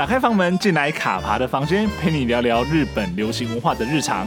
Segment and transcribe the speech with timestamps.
[0.00, 4.26] 打开房门，进来卡爬的房间，陪你聊聊日本流行文化的日常。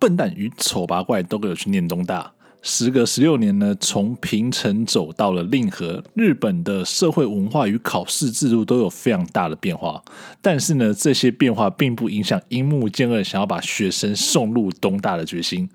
[0.00, 2.32] 笨蛋与丑八怪都给我去念东大。
[2.66, 10.02] 时隔十六年呢，从平成走到了令和，日本的社会文化与考试制度都有非常大的变化。
[10.40, 15.68] 但是呢，这些变化并不影响樱木健二想要把学生送入东大的决心。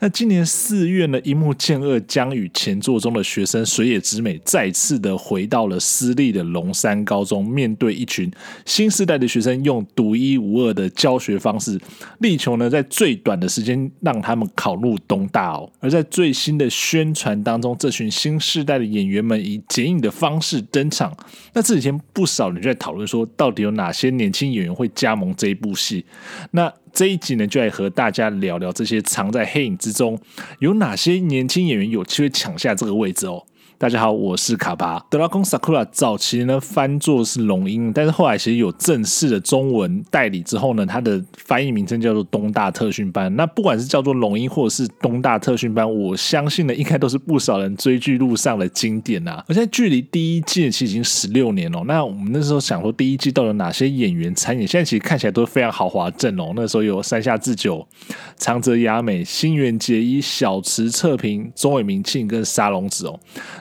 [0.00, 8.32] 那今年四月呢，樱木健二将与前作中的学生水野直美再次的回到了私立的龙山高中，面对一群
[8.64, 11.78] 新时代的学生，用独一无二的教学方式，
[12.20, 15.70] 力求呢在最短的时间让他们考入东大哦。
[15.80, 21.12] 而在最最新的宣传当中，这群新世代的演员们以剪影的方式登场。
[21.54, 26.04] 那这几天不少人在讨论说，到底有哪些年轻演员会加盟这一部戏？
[26.52, 30.16] 那这一集呢，就来和大家聊聊这些藏在黑影之中，
[30.60, 33.44] 有哪些年轻演员有机会抢下这个位置哦。
[33.80, 35.02] 大家好，我是卡巴。
[35.08, 43.34] 德拉宫萨库拉早期呢翻作是龙樱，但是后来其实有正式的中文代理之后呢，它的翻译名称叫做东大特训班。
[43.36, 49.42] 那不管是叫做龙樱或者是东大特训班，我相信呢应该都是不少人追剧路上的经典啊。
[49.48, 51.82] 而且距离第一季其实已经十六年了。
[51.86, 54.68] 那我们那时候想说第一季到底有哪些演员参演？
[54.68, 56.52] 现在其实看起来都是非常豪华阵容。
[56.54, 57.88] 那时候有山下智久、
[58.36, 63.18] 长泽雅美、新垣结衣、小池彻平、中尾明庆跟沙龙子哦。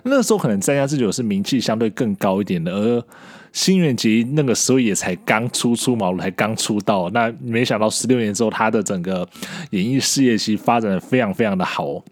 [0.10, 3.04] 那时候可能山下智久是名气相对更高一点的，而
[3.52, 7.10] 新垣结衣那个时候也才刚初出茅庐，才刚出道。
[7.12, 9.28] 那没想到十六年之后，他的整个
[9.72, 12.04] 演艺事业其实发展的非常非常的好。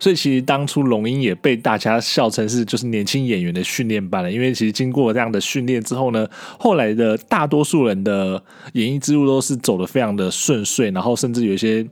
[0.00, 6.26] 所以其实当初龙英也被大家笑称是就是年轻演员的训练班了，因为其实经过这样的训练之后呢，
[6.58, 11.86] 后来的大多数人的演艺之路都是走得非常的顺遂，然后甚至有一些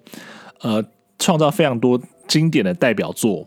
[0.63, 0.83] 呃
[1.19, 3.47] 创造非常多经典的代表作。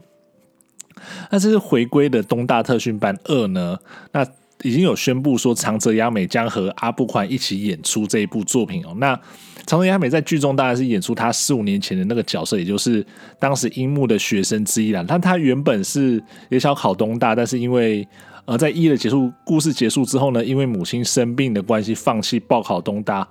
[1.31, 3.77] 那这是回归的东大特训班二呢？
[4.11, 4.25] 那
[4.63, 8.93] 已经有宣布说长泽雅美将和阿部宽一起演出这一部作品哦。
[8.97, 9.17] 那
[9.65, 13.05] 长泽雅美在剧中当然是演出她四五年前的那个角色，也就是
[13.39, 15.05] 当时樱木的学生之一啦。
[15.07, 18.05] 但她原本是也想考东大，但是因为
[18.45, 23.27] 呃在一的结束故事结束之后呢，因为母亲生病的关系，放弃报考东大，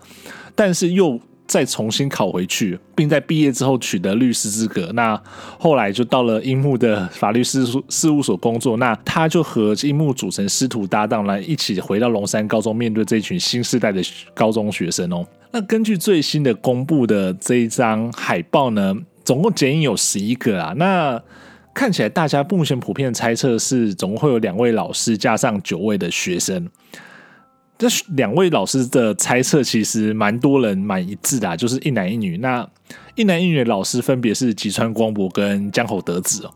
[0.55, 1.21] 但是又。
[1.49, 4.91] 再重新考回去，并在毕业之后取得律师资格。
[4.93, 5.21] 那
[5.59, 8.77] 后来就到了樱木的法律事务事务所工作。
[8.77, 14.03] 那他就和樱木组成师徒搭档，来一起回到龙山高中，面对这群新世代的
[14.35, 15.27] 高中学生哦。
[15.51, 18.95] 那根据最新的公布的这一张海报呢，
[19.25, 20.75] 总共剪影有十一个啊。
[20.77, 21.19] 那
[21.73, 26.69] 看起来大家目前普遍的猜测是，总共会有两位老师加上九位的学生。
[27.79, 32.37] 这两位老师的猜测其实蛮多人蛮一致的，就是一男一女。
[32.39, 32.69] 那
[33.15, 36.51] 一男一女的老师分别是吉川光博跟江口德子哦。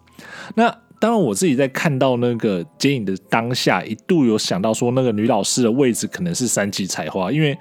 [0.56, 0.69] 那
[0.99, 7.56] 当然，我自己在看到那个剪影的当下，一度有想到说，那个女老师的位置可能是三吉彩花，因为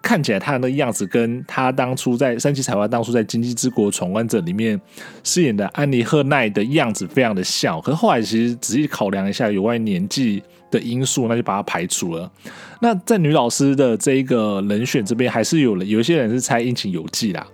[0.00, 4.80] 看起来她的那样子跟她当初在三吉彩花当初在《经济之国闯关者》里面
[5.22, 7.80] 饰演的安妮赫奈的样子非常的像。
[7.80, 10.42] 可是后来其实仔细考量一下，有关年纪
[10.78, 12.30] 的因素，那就把它排除了。
[12.80, 17.46] 那在女老师的这一个人选这边，还是有人有一些人是猜樱井由纪啦。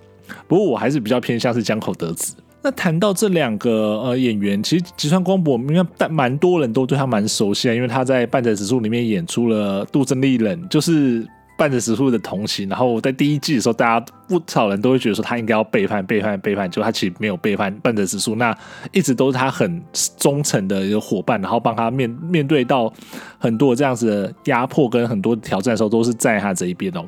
[0.47, 2.35] 不过我还是比较偏向是江口德子。
[2.61, 11.27] 那谈到这两个呃演员，其实吉川光博，应该但蛮多人都对他蛮熟悉啊，因为他在半泽直树里面演出了杜真利忍，就是。
[11.61, 18.51] 半泽直树的同期，然后在第一季的时候，大家不少人都会觉得说他应该要背叛、背叛、背叛，就他其实没有背叛半泽直树，那
[18.91, 19.79] 一直都是他很
[20.17, 22.91] 忠诚的一个伙伴，然后帮他面面对到
[23.37, 27.05] 很多这样子的压迫跟很多挑战的时候，都是在他这一边哦。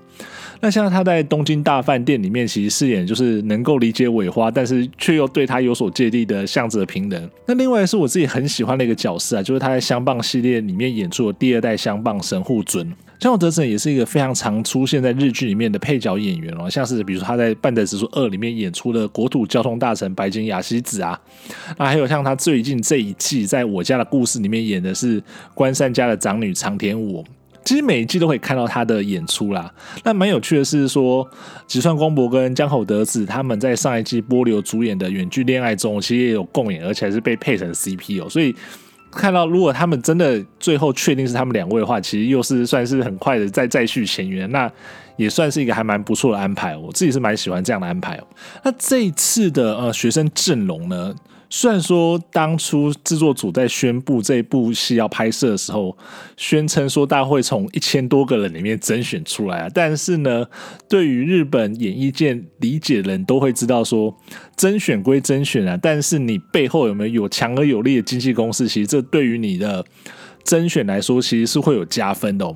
[0.59, 7.27] 那像他在东京大饭店里面，其实饰演就是能够理解尾花，但是却又对他有所芥蒂的向泽平人。
[7.47, 12.93] 那另外是我自己很喜欢的一个角色啊，就是他在相棒系列里面演出的第二代相棒神户尊。
[13.23, 21.17] 江口德子也是一个非常常出现在日剧里面的配角演员哦，像是比如说他在《半泽直树二》里面演出的国土交通大臣白井雅西子啊，
[21.77, 25.23] 那还有像他最近这一季在我家的故事里面演的是
[25.53, 27.23] 关山家的长女长田武。
[27.63, 29.73] 其实每一季都可以看到他的演出啦。
[30.03, 31.25] 那蛮有趣的是说，
[31.65, 38.29] 吉川光博跟江口德子他们在上一季波流主演的《远距恋爱》中，其实也有共演，而且还是被配成 CP 哦。
[38.29, 38.53] 所以
[39.15, 44.71] 看到如果他们真的最后确定是他们两位的话，其实又是算是很快的再再续前缘，那
[45.15, 46.75] 也算是一个还蛮不错的安排。
[46.75, 48.27] 我自己是蛮喜欢这样的安排哦。
[48.63, 51.13] 那这一次的呃学生阵容呢？
[51.55, 55.95] 虽然说当初制作组在宣布这部戏要拍摄的时候，
[56.35, 60.43] 宣称说大会从一千多个人里面甄选出来啊，但是呢，
[60.89, 64.17] 对于日本演艺界理解的人都会知道说，
[64.57, 69.85] 甄选归甄选啊，但是你背后有没有有强而有力的经纪公司，其实这对于你的
[70.43, 72.55] 甄选来说，其实是会有加分的哦。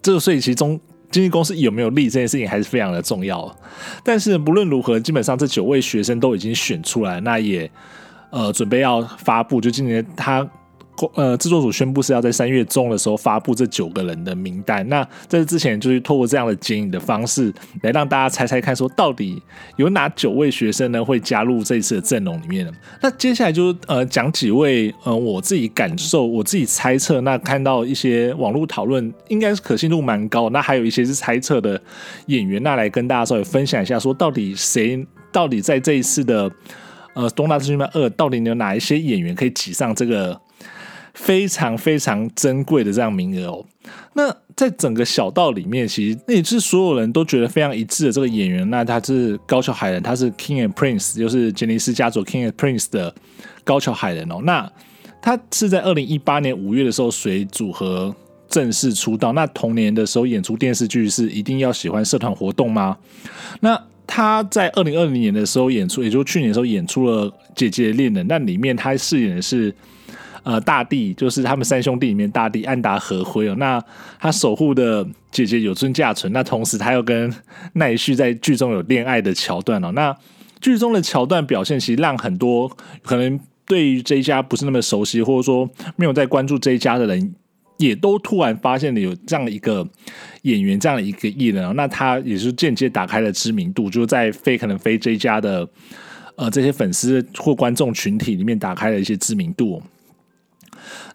[0.00, 0.78] 这个所以其中
[1.10, 3.56] 经纪公司有没有利这件事情还是非常的重要。
[4.02, 7.70] 但是不论如何，基本上这九位学生都已经选出来，那也
[8.30, 10.48] 呃准备要发布，就今年他。
[11.14, 14.88] 呃，制作组宣布是要在三月中的时候发布这九个人的名单。
[14.88, 17.52] 那在这之前，就是透过这样的剪影的方式
[17.82, 19.42] 来让大家猜猜看，说到底
[19.76, 22.68] 有哪九位学生呢会加入这一次的阵容里面？
[23.00, 30.50] 那接下来就呃讲几位呃我自己感受，我自己猜测，那看到一些网络讨论，应该是可信度蛮高。
[30.50, 31.80] 那还有一些是猜测的
[32.26, 36.50] 演员，那来跟大家稍微分享一下，说到底谁到底在这一次的
[37.14, 40.40] 呃东大资讯班二，到底有哪一些演员可以挤上这个？
[41.18, 43.66] 非常非常珍贵的这样名额哦。
[44.14, 48.68] 那在整个小道里面，其实那也是所有人都觉得非常一致的这个演员。
[48.70, 53.12] 那他是高桥海人，他是 King and Prince，就是杰尼斯家族 King and Prince 的
[53.64, 54.40] 高桥海人哦。
[54.44, 54.70] 那
[55.20, 58.14] 他是在二零一八年五月的时候随组合
[58.48, 59.32] 正式出道。
[59.32, 62.96] 那同年的时候演出电视剧是一定要喜欢社团活动吗？
[63.60, 69.74] 那他在二零二零年的时候演出，也就是去年的时候演出了《姐姐恋人》，那里面他饰演的是。
[70.42, 73.54] 呃，大地就是他们三兄弟里面大地安达和辉哦。
[73.58, 73.82] 那
[74.18, 77.32] 他守护的姐姐有村架纯，那同时他又跟
[77.74, 79.92] 奈绪在剧中有恋爱的桥段哦。
[79.92, 80.16] 那
[80.60, 82.70] 剧中的桥段表现，其实让很多
[83.02, 87.34] 可能对于这一家不是那么熟悉，或者说没有在关注这一家的人，
[87.76, 89.86] 也都突然发现了有这样的一个
[90.42, 91.72] 演员，这样的一个艺人哦。
[91.76, 95.68] 那他也是间接打开了知名度，就在非可能非这一家的
[96.36, 99.82] 呃这些粉丝或观众群体里面打开了一些知名度。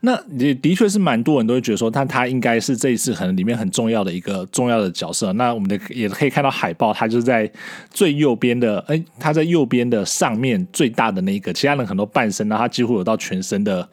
[0.02, 5.32] 那也的确是蛮多人都会觉得说，他他应该是这一次可能里面很重要的一个重要的角色。
[5.34, 7.50] 那我们的也可以看到海报，他就是在
[7.92, 13.88] 最右边的，哎、他在右边的上面最大的那一个，其他人很多半身，然后他几乎有到全身的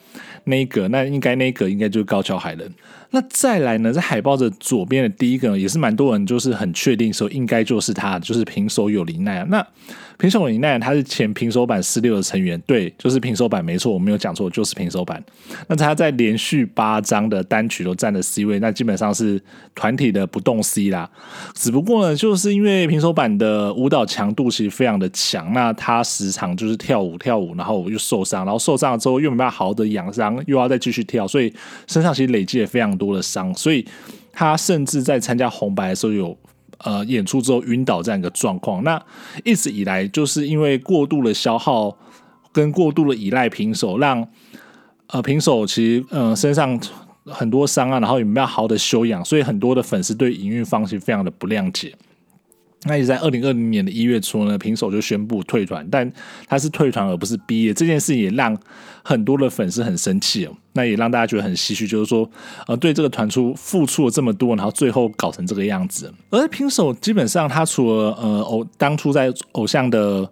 [0.44, 2.72] 那一个，那应该那一个应该就是高桥海人。
[3.10, 9.44] 那再来呢，在海报的左边的第一个也是蛮多人就是很确定说应该就是他，就是平手友梨奈。
[9.48, 9.66] 那
[10.16, 15.22] 平手友梨奈他是前平手版四六的成员，对，就是平手版没错，我没有讲错，就是平手版。
[15.66, 19.42] 那他在连续八张的单曲都占了 C 位，那基本上是
[19.74, 21.08] 团体的不动 C 啦。
[21.54, 31.52] 只不过呢，就是因为平手版的舞蹈强度其实非常的强，那他时常就是跳舞跳舞，然后又受伤，然后受伤了之后又没办法好好的养伤，又要再继续跳，所以
[31.86, 33.84] 身上其实累积也非常多的伤，所以
[34.30, 36.36] 他甚至在参加红白的时候有
[36.84, 38.84] 呃演出之后晕倒这样一个状况。
[38.84, 39.02] 那
[39.42, 41.96] 一直以来就是因为过度的消耗
[42.52, 44.28] 跟过度的依赖平手，让
[45.06, 46.78] 呃平手其实呃身上
[47.24, 51.94] 很多伤啊，然后也没有好的休养，所以很多的粉丝对营运方是非常的不谅解。
[52.84, 56.10] 那也在二零二零年的一月初呢，平手就宣布退团，但
[56.46, 58.56] 他是退团而不是毕业，这件事也让
[59.02, 60.52] 很多的粉丝很生气哦。
[60.72, 62.30] 那也让大家觉得很唏嘘，就是说，
[62.66, 66.10] 呃，对这个团出付出了这么多，然后最后搞成这个样子。
[66.30, 70.30] 而平手基本上，他除了呃偶当初在偶像的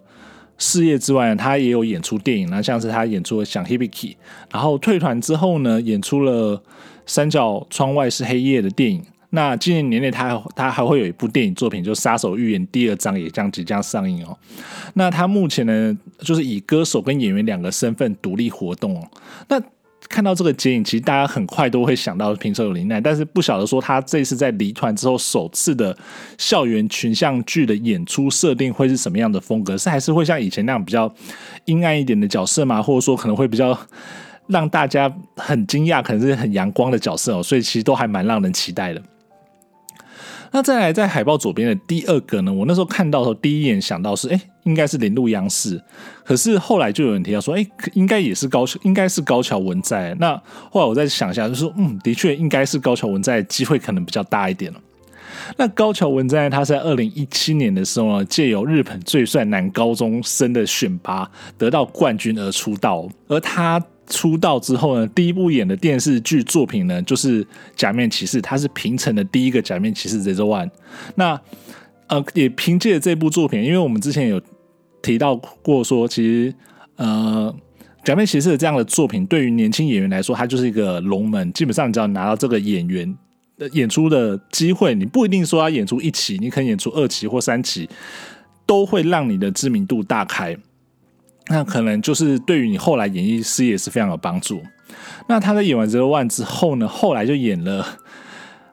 [0.57, 3.89] 事业之外，他也有演出电影，那像是他演出了《想 Hibiki》，
[4.51, 6.57] 然后退团之后呢，演出了
[7.05, 9.03] 《三角窗外是黑夜》的电影。
[9.31, 14.37] 那今年年内，他他还会有一部电影作品，就《杀手预言》第二章也将即将上映哦。
[14.93, 19.07] 那他目前呢，就是以歌手跟演员两个身份独立活动哦。
[19.47, 19.61] 那
[20.07, 25.95] 看到这个剪影，其实大家很快都会想到平手友梨奈，但是不晓得说他这次在离团之后首次的
[26.37, 29.77] 校园群像剧的演出设定会是什么样的风格？
[29.77, 31.13] 是还是会像以前那样比较
[31.65, 32.81] 阴暗一点的角色吗？
[32.81, 33.77] 或者说可能会比较？
[34.47, 38.99] 让大家很惊讶，可能是很阳光的角色哦，所以其实都还蛮让人期待的。
[40.51, 45.79] 那再来，在海报左边的第二个呢，我那时候看到的时候，第一眼想到是，哎，应该是铃鹿央视。
[46.23, 50.15] 可是后来就有人提到说，哎，应该也是高桥，应该是高桥文在。
[50.19, 50.35] 那
[50.71, 54.79] 后来我再想一下，就说，嗯，的确应该是高桥文在，机会可能比较大一点了。
[55.57, 63.83] 那高桥文在他在二零一七年的时候呢，借由日本最帅男高中生的选拔得到冠军而出道，而他。
[64.09, 70.69] 出道之后呢，第一部演的电视剧作品呢，就是《假面骑士》，他是平成的第一个假面骑士 Zero One。
[71.15, 71.39] 那
[72.07, 74.41] 呃，也凭借这部作品，因为我们之前有
[75.01, 76.53] 提到过说，其实
[76.95, 77.55] 呃，
[78.05, 83.15] 《假面骑士》这样的作品对于年轻演员来说，它就是一个龙门，基本上你只要拿到这个演员
[83.59, 87.87] 的演出的机会，你不一定说要演出一期，你可以演出二期或三期，
[88.65, 90.57] 都会让你的知名度大开。
[91.49, 94.61] 那可能就是对于你后来演艺事业是非常有帮助。
[95.27, 97.83] 那他在演完《Zero One》之后呢，后来就演了《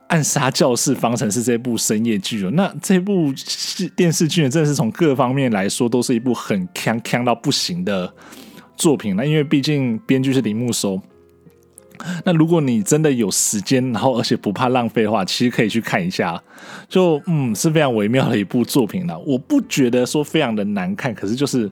[0.09, 2.51] 暗杀教室方程式》这部深夜剧了。
[2.53, 3.33] 那这部
[3.95, 8.13] 电视剧呢，真的是从各方面来说，都是一部很锵锵到不行的
[8.77, 9.17] 作品。
[9.17, 11.01] 那因为毕竟编剧是铃木收，
[12.25, 16.43] 那如果你真的有时间，然后而且不怕浪费的话，其实可以去看一下。
[16.89, 19.19] 就嗯，是非常微妙的一部作品了。
[19.21, 21.71] 我不觉得说非常的难看，可是就是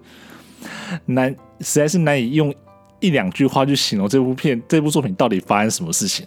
[1.07, 1.31] 难，
[1.61, 2.55] 实在是难以用
[3.01, 6.27] 一两句话去形容这部片、这部作品到底发生什么事情。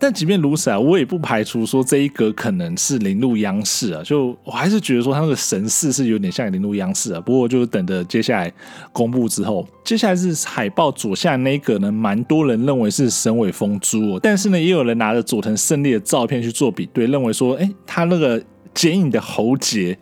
[0.00, 4.00] 但即便如此啊，我也不排除说这一格可能是铃鹿央视啊。
[4.04, 7.20] 就我还是觉得说他那个神似是有点像铃鹿央视啊。
[7.20, 8.52] 不过就等着接下来
[8.92, 18.40] 公布之后，接下来是海报左下那一格呢，蛮多人认为是神尾枫珠哦，但是呢，也有人拿着佐藤胜利的照片去做比对，认为说，哎，他那个
[18.72, 19.98] 剪影的喉结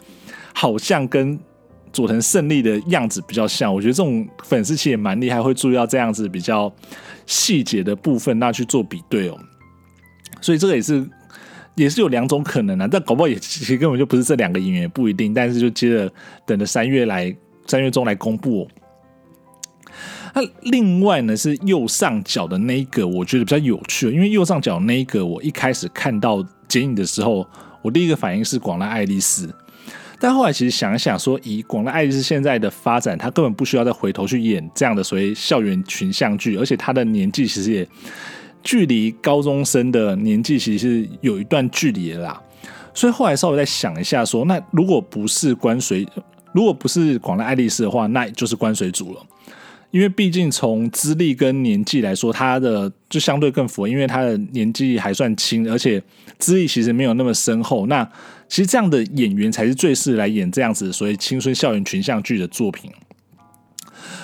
[0.52, 1.38] 好像跟
[1.96, 3.74] 佐藤胜利的样子比较像。
[3.74, 6.70] 我觉得这种粉丝其实也蛮厉害，会注意到这样子比较
[7.24, 9.38] 细节的部分，那去做比对哦。
[10.42, 11.08] 所以这个也是
[11.74, 15.32] 也是有两种可能啊，但搞不好也其实根本就不是这两个演员，也不一定。
[15.32, 16.12] 但是就接着
[16.44, 17.34] 等着三月来
[17.66, 18.68] 三月中来公布。
[20.34, 27.46] 那另外呢是右上角的那一个，我觉得比较有趣，因为右上角那一个，我一开始看到剪影的时候，
[27.80, 29.48] 我第一个反应是广濑爱丽丝，
[30.18, 37.88] 但后来其实想一想说，以广濑爱丽丝现在的发展，她根本不需要再回头去演这样的所谓校园群像剧，而且她的年纪其实也。
[38.62, 42.42] 距离高中生的年纪其实是有一段距离的啦，
[42.92, 46.04] 所以后来稍微再想一下说，那如果不是关水，
[46.50, 49.24] 如果不是广濑爱丽丝的话，那就是关水组了，
[49.90, 56.02] 因为毕竟从资历跟年纪来说，他的就相对更符合，因为他的年纪还算轻，而且
[56.38, 57.86] 资历其实没有那么深厚。
[57.86, 58.04] 那
[58.48, 62.90] 其实这样的演员才是最适合来演这样子所谓青春校园群像剧的作品，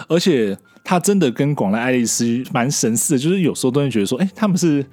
[0.08, 0.56] 而且。
[0.84, 4.84] 他真的跟广濑爱丽丝蛮神似的，就是有时候都会觉得说，哎、他，们是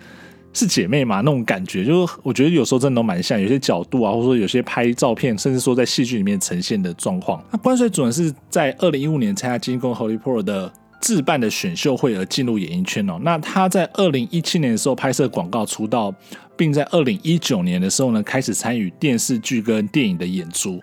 [0.54, 7.44] 是姐妹嘛，那种感觉，就是我觉得有时候真的都蛮像，有些角度啊，或者说有些拍照片，甚至说在戏剧里面呈现的状况。
[7.52, 13.20] 那关水准是在二零一五年参加金宫 Hollywood 的自办的选秀会而进入演艺圈哦。
[13.22, 16.14] 那他在二零一七年的时候拍摄广告出道，
[16.58, 20.82] 并在二零一九年的时候呢开始参与电视剧跟电影的演出。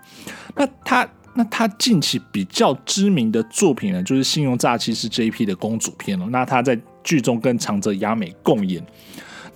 [0.54, 1.08] 那他。
[1.38, 6.26] 那他近期比较知名的作品呢，就是《信用诈欺师》这一批的公主片了。
[6.30, 8.82] 那他在剧中跟长泽雅美共演，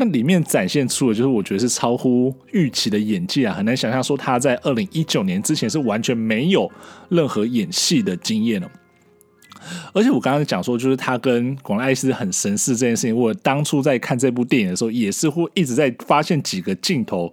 [0.03, 6.73] 那里面展现出的就是我觉得是超乎预期的演技啊，很难想象说他在二零一九年之前是完全没有
[7.11, 8.71] 任何演戏的经验了。
[9.93, 17.31] 而且我刚刚讲说，就是他跟广濑爱丽丝很神似这件事情，我当初在看这部电影的时候，也是会一直在发现几个镜头。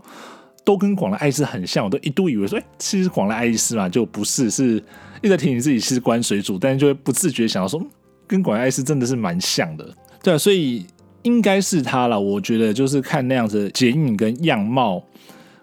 [0.65, 4.83] 都跟广濑爱丽丝很像，我都一度以为说，哎、其实广濑爱丽丝嘛，就不是，是
[5.21, 7.81] 一直提醒自己是关水煮，但是就会不自觉想到说，
[8.27, 9.89] 跟广濑爱丽丝真的是蛮像的，
[10.21, 10.85] 对啊，所以
[11.23, 12.19] 应该是他了。
[12.19, 15.03] 我觉得就是看那样子剪影跟样貌，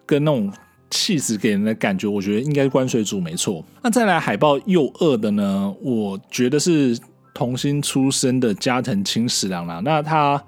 [0.07, 0.53] 跟那种
[0.91, 3.65] 气质给人的感觉，我觉得应该是关水煮没错。
[3.83, 6.99] 那再来海报右二的呢，我觉得是
[7.33, 9.81] 童星出身的加藤清史郎啦。
[9.85, 10.43] 那他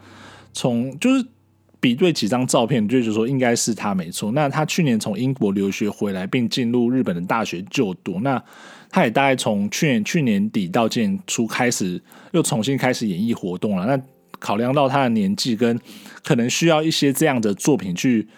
[0.53, 1.25] 从就是。
[1.79, 4.33] 比对几张照片，就是说应该是他没错。
[4.33, 8.19] 那他去年从英国留学回来，并进入日本的大学就读。
[8.23, 8.43] 那
[8.91, 13.87] 他也大概从去年去年底到今年初开始，又重新开始演艺活动了。
[13.87, 14.03] 那
[14.47, 15.81] 考量到他的年纪跟
[16.23, 18.29] 可能需要一些这样的作品去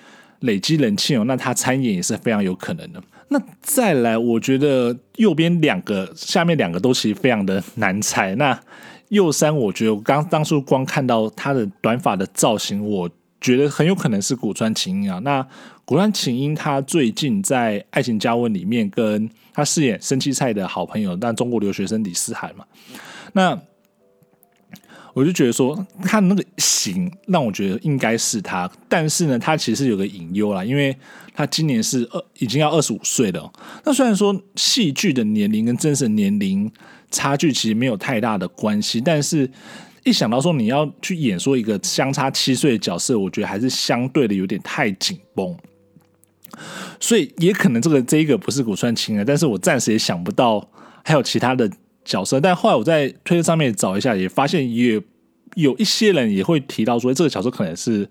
[0.41, 3.03] 累积人气哦，那他参演也是非常有可能的。
[3.29, 8.35] 那再来，我觉得右边两个、下面两个都其实非常的难猜。
[8.37, 8.59] 那
[9.09, 13.11] 右三，我觉得我刚当初光看到他的短发的造型，我。
[13.41, 15.21] 觉得很有可能是古川琴音啊。
[15.21, 15.47] 那
[15.85, 22.65] 古川琴音他最近在《爱情加温》里面跟他饰演生七菜的好朋友，但中国留学生李思涵嘛。
[23.33, 23.57] 那
[25.15, 30.97] 我就觉得说他那个型让我觉得应该是他，但是呢，他其实有个隐忧啦，因为
[31.35, 33.53] 他今年是二已经要二十五岁了。
[33.85, 36.71] 那虽然说戏剧的年龄跟真实年龄
[37.11, 39.51] 差距其实没有太大的关系，但是。
[40.05, 45.55] 一想到说你要去演说一个相差七岁的角色，我觉得还是相对的有点太紧绷，
[46.99, 50.67] 所以也可能这个这一个不是古川琴啊，但是我暂时也想不到
[51.05, 51.71] 还有其他的
[52.09, 52.41] 角色。
[52.41, 55.01] 但后来我在推特上面找一下，也发现也
[55.55, 58.09] 有一些人也会提到说这个角色可能是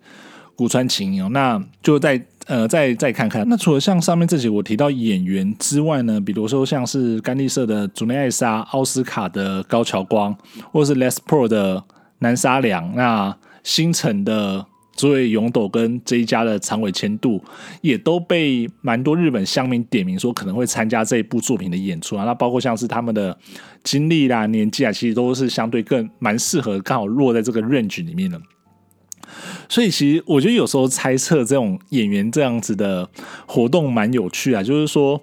[0.55, 2.21] 古川琴音哦，那就在。
[2.47, 10.33] 呃，再再看看，那除了像上面这些我提到演员之外呢，比如说像是甘利社的竹内爱沙、奥斯卡的高桥光，
[10.71, 11.83] 或是 Les Pro 的
[12.19, 14.65] 南沙良，那星辰的
[14.97, 17.41] 所以勇斗跟这一家的长尾千度，
[17.81, 22.25] 也都被蛮多日本乡民点名说可能会参加这一部作品的演出啊。
[22.25, 23.37] 那包括像是他们的
[23.83, 28.41] 经历啦、年纪啊，其实都是相对更蛮适合，刚好落在这个 range 里面的。
[29.69, 33.09] 所以其实我觉得有时候猜测这种演员这样子的
[33.45, 35.21] 活动蛮有趣啊，就是说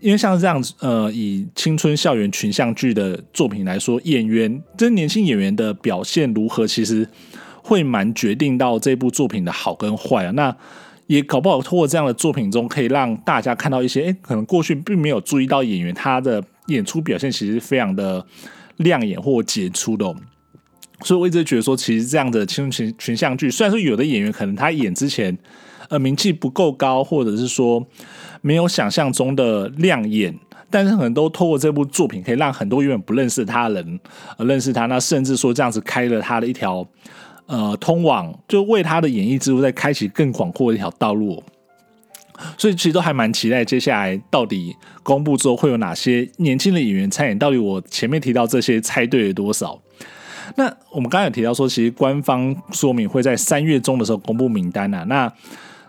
[0.00, 7.08] 因为像这样子，呃，以青春校园群像剧的作品来说，演员这年轻演员的表现如何，其实
[7.66, 10.30] 会蛮决定到这部作品的好跟坏啊。
[10.32, 10.54] 那
[11.06, 18.24] 也搞不好通过这样的作品中，可以让大家看到一些，诶，可能过去并没有注意到演员他的演出表现，其实非常的
[18.76, 20.14] 亮眼或杰出的。
[21.02, 25.36] 所以我一直觉得说，其实这样的青春群群像剧，虽然说有的演员可能他演之前，
[25.88, 27.86] 呃，名气不够高，或者是说。
[28.42, 30.32] 没有想象中的亮眼，
[30.70, 34.00] 但是可能都透过这部作品，可以让很多原本不认识他的人，
[34.38, 34.86] 呃，认识他。
[34.86, 36.86] 那甚至说这样子开了他的一条，
[37.46, 41.42] 呃，通往就为他的演艺之路在开启更广阔的一条道路。
[42.58, 47.38] 所以其实都还蛮期待接下来到底公布之后会有哪些年轻的演员参演。
[47.38, 49.80] 到底我前面提到这些猜对了多少？
[50.56, 55.02] 那我们刚才有提到说，其实官方说明会在三月中的时候公布名单啊。
[55.04, 55.32] 那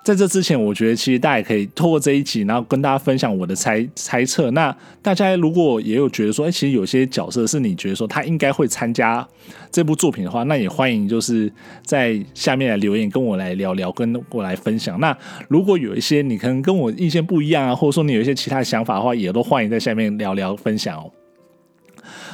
[0.07, 4.49] 在这之前，我觉得其实大家也可以透过这一集，然后跟大家分享我的猜猜测。
[4.51, 9.27] 那大家如果也有觉得说，哎，其实有些角色是你觉得说他应该会参加
[9.69, 11.51] 这部作品的话，那也欢迎就是
[11.83, 14.97] 在下面来留言跟我来聊聊，跟我来分享。
[15.01, 15.13] 那
[15.49, 21.11] 如果有一些你可能跟我意见不一样啊，或者说你有一些其他想法的话，也都欢迎在下面聊聊分享哦。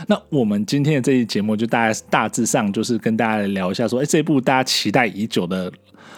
[0.08, 5.72] 那我们今天的这一节目就大概大致上就是跟大家来聊一下说，哎，这部大家期待已久的《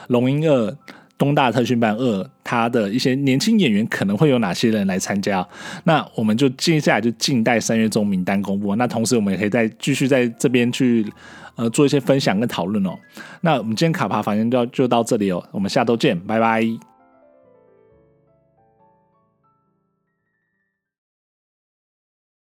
[0.09, 0.69] 龙樱二》。
[1.17, 5.47] 东大特训班二，他的一些年轻演员可能会有哪些人来参加？
[5.85, 8.75] 那我们就接下来就静待三月中名单公布。
[8.75, 11.05] 那同时，我们也可以再继续在这边去
[11.55, 12.91] 呃做一些分享跟讨论哦。
[13.41, 16.94] 那我们今天卡爬房间就就到这里哦，我们下周见，拜拜。